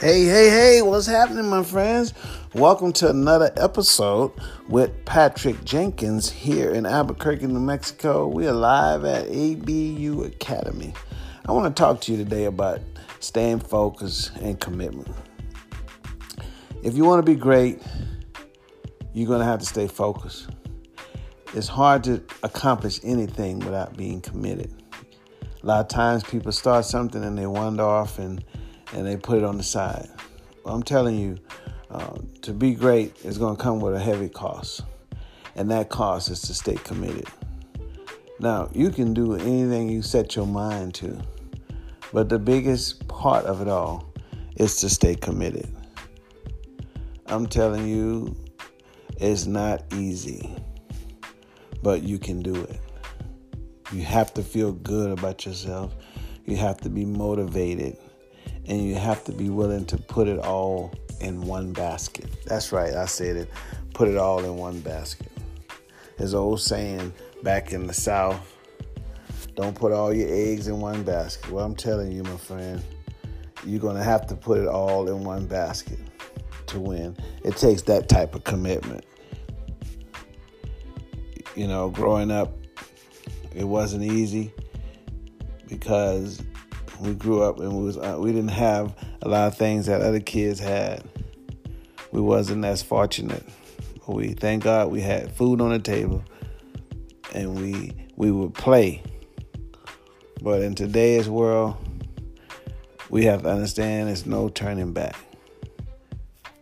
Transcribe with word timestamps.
Hey, 0.00 0.26
hey, 0.26 0.48
hey, 0.48 0.82
what's 0.82 1.08
happening, 1.08 1.48
my 1.48 1.64
friends? 1.64 2.14
Welcome 2.54 2.92
to 2.92 3.10
another 3.10 3.50
episode 3.56 4.30
with 4.68 5.04
Patrick 5.04 5.64
Jenkins 5.64 6.30
here 6.30 6.72
in 6.72 6.86
Albuquerque, 6.86 7.48
New 7.48 7.58
Mexico. 7.58 8.28
We 8.28 8.46
are 8.46 8.52
live 8.52 9.04
at 9.04 9.26
ABU 9.26 10.22
Academy. 10.22 10.94
I 11.48 11.50
want 11.50 11.74
to 11.74 11.82
talk 11.82 12.00
to 12.02 12.12
you 12.12 12.18
today 12.18 12.44
about 12.44 12.78
staying 13.18 13.58
focused 13.58 14.36
and 14.36 14.60
commitment. 14.60 15.08
If 16.84 16.96
you 16.96 17.04
want 17.04 17.26
to 17.26 17.28
be 17.28 17.36
great, 17.36 17.82
you're 19.14 19.26
going 19.26 19.40
to 19.40 19.46
have 19.46 19.58
to 19.58 19.66
stay 19.66 19.88
focused. 19.88 20.48
It's 21.54 21.66
hard 21.66 22.04
to 22.04 22.22
accomplish 22.44 23.00
anything 23.02 23.58
without 23.58 23.96
being 23.96 24.20
committed. 24.20 24.72
A 25.60 25.66
lot 25.66 25.80
of 25.80 25.88
times 25.88 26.22
people 26.22 26.52
start 26.52 26.84
something 26.84 27.24
and 27.24 27.36
they 27.36 27.48
wander 27.48 27.82
off 27.82 28.20
and, 28.20 28.44
and 28.92 29.06
they 29.06 29.16
put 29.16 29.38
it 29.38 29.44
on 29.44 29.56
the 29.56 29.62
side. 29.62 30.08
Well, 30.64 30.74
I'm 30.74 30.82
telling 30.82 31.18
you, 31.18 31.38
uh, 31.90 32.18
to 32.42 32.52
be 32.52 32.74
great 32.74 33.24
is 33.24 33.38
going 33.38 33.56
to 33.56 33.62
come 33.62 33.80
with 33.80 33.94
a 33.94 34.00
heavy 34.00 34.28
cost. 34.28 34.82
And 35.54 35.70
that 35.70 35.88
cost 35.88 36.30
is 36.30 36.42
to 36.42 36.54
stay 36.54 36.76
committed. 36.76 37.26
Now, 38.40 38.70
you 38.72 38.90
can 38.90 39.14
do 39.14 39.34
anything 39.34 39.88
you 39.88 40.02
set 40.02 40.36
your 40.36 40.46
mind 40.46 40.94
to, 40.94 41.20
but 42.12 42.28
the 42.28 42.38
biggest 42.38 43.08
part 43.08 43.44
of 43.46 43.60
it 43.60 43.68
all 43.68 44.12
is 44.56 44.76
to 44.76 44.88
stay 44.88 45.16
committed. 45.16 45.68
I'm 47.26 47.46
telling 47.46 47.88
you, 47.88 48.36
it's 49.16 49.46
not 49.46 49.82
easy, 49.92 50.54
but 51.82 52.02
you 52.02 52.18
can 52.18 52.40
do 52.40 52.54
it. 52.54 52.80
You 53.92 54.02
have 54.02 54.32
to 54.34 54.42
feel 54.42 54.72
good 54.72 55.10
about 55.10 55.44
yourself. 55.44 55.94
You 56.44 56.56
have 56.56 56.76
to 56.82 56.88
be 56.88 57.04
motivated. 57.04 57.98
And 58.68 58.82
you 58.82 58.94
have 58.94 59.24
to 59.24 59.32
be 59.32 59.50
willing 59.50 59.86
to 59.86 59.96
put 59.96 60.28
it 60.28 60.38
all 60.38 60.92
in 61.20 61.42
one 61.42 61.72
basket. 61.72 62.26
That's 62.44 62.70
right, 62.70 62.94
I 62.94 63.06
said 63.06 63.36
it. 63.36 63.50
Put 63.94 64.08
it 64.08 64.16
all 64.16 64.44
in 64.44 64.56
one 64.56 64.80
basket. 64.80 65.32
There's 66.16 66.34
an 66.34 66.38
old 66.38 66.60
saying 66.60 67.12
back 67.42 67.72
in 67.72 67.86
the 67.86 67.94
South 67.94 68.54
don't 69.58 69.74
put 69.74 69.90
all 69.90 70.14
your 70.14 70.28
eggs 70.30 70.68
in 70.68 70.78
one 70.78 71.02
basket. 71.02 71.50
Well, 71.50 71.64
I'm 71.64 71.74
telling 71.74 72.12
you, 72.12 72.22
my 72.22 72.36
friend, 72.36 72.80
you're 73.64 73.80
going 73.80 73.96
to 73.96 74.04
have 74.04 74.24
to 74.28 74.36
put 74.36 74.58
it 74.58 74.68
all 74.68 75.08
in 75.08 75.24
one 75.24 75.46
basket 75.46 75.98
to 76.66 76.78
win. 76.78 77.16
It 77.42 77.56
takes 77.56 77.82
that 77.82 78.08
type 78.08 78.36
of 78.36 78.44
commitment. 78.44 79.04
You 81.56 81.66
know, 81.66 81.90
growing 81.90 82.30
up, 82.30 82.56
it 83.52 83.64
wasn't 83.64 84.04
easy 84.04 84.54
because 85.66 86.40
we 87.00 87.14
grew 87.14 87.42
up 87.42 87.60
and 87.60 87.76
we 87.76 87.84
was 87.84 87.96
uh, 87.96 88.16
we 88.18 88.32
didn't 88.32 88.48
have 88.48 88.94
a 89.22 89.28
lot 89.28 89.48
of 89.48 89.56
things 89.56 89.86
that 89.86 90.00
other 90.00 90.20
kids 90.20 90.58
had. 90.60 91.02
We 92.12 92.20
wasn't 92.20 92.64
as 92.64 92.82
fortunate. 92.82 93.44
We 94.06 94.28
thank 94.28 94.64
God 94.64 94.90
we 94.90 95.02
had 95.02 95.32
food 95.32 95.60
on 95.60 95.70
the 95.70 95.78
table 95.78 96.24
and 97.34 97.60
we 97.60 97.92
we 98.16 98.30
would 98.30 98.54
play. 98.54 99.02
But 100.42 100.62
in 100.62 100.74
today's 100.74 101.28
world, 101.28 101.76
we 103.10 103.24
have 103.24 103.42
to 103.42 103.50
understand 103.50 104.08
there's 104.08 104.26
no 104.26 104.48
turning 104.48 104.92
back. 104.92 105.16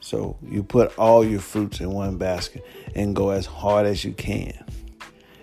So 0.00 0.38
you 0.42 0.62
put 0.62 0.98
all 0.98 1.24
your 1.24 1.40
fruits 1.40 1.80
in 1.80 1.90
one 1.90 2.16
basket 2.16 2.64
and 2.94 3.14
go 3.14 3.30
as 3.30 3.44
hard 3.44 3.86
as 3.86 4.04
you 4.04 4.12
can. 4.12 4.64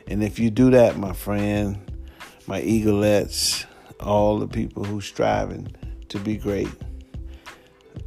And 0.08 0.24
if 0.24 0.40
you 0.40 0.50
do 0.50 0.72
that, 0.72 0.98
my 0.98 1.14
friend, 1.14 1.80
my 2.48 2.62
eaglets, 2.62 3.66
all 4.00 4.40
the 4.40 4.48
people 4.48 4.84
who 4.84 5.02
striving 5.02 5.74
to 6.10 6.20
be 6.20 6.38
great, 6.38 6.70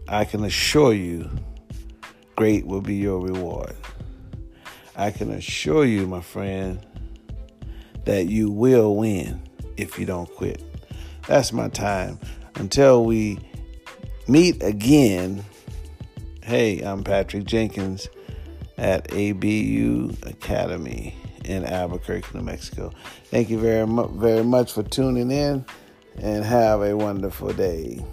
I 0.08 0.25
can 0.25 0.45
assure 0.45 0.92
you, 0.92 1.28
great 2.36 2.67
will 2.67 2.80
be 2.80 2.95
your 2.95 3.20
reward. 3.20 3.74
I 4.96 5.11
can 5.11 5.30
assure 5.30 5.85
you, 5.85 6.07
my 6.07 6.20
friend, 6.20 6.85
that 8.05 8.27
you 8.27 8.51
will 8.51 8.96
win 8.96 9.42
if 9.77 9.98
you 9.98 10.07
don't 10.07 10.29
quit. 10.35 10.63
That's 11.27 11.52
my 11.52 11.68
time. 11.68 12.18
Until 12.57 13.05
we 13.05 13.39
meet 14.27 14.63
again 14.63 15.45
Hey, 16.48 16.80
I'm 16.80 17.05
Patrick 17.05 17.45
Jenkins 17.45 18.08
at 18.79 19.13
ABU 19.13 20.17
Academy 20.23 21.14
in 21.48 21.64
Albuquerque, 21.64 22.29
New 22.35 22.42
Mexico. 22.45 22.92
Thank 23.25 23.51
you 23.51 23.59
very 23.59 23.86
much, 23.86 24.11
very 24.11 24.45
much 24.45 24.73
for 24.73 24.83
tuning 24.83 25.31
in 25.31 25.64
and 26.17 26.45
have 26.45 26.83
a 26.83 26.97
wonderful 26.97 27.53
day. 27.53 28.05